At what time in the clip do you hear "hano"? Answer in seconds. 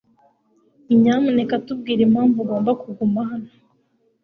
3.29-3.51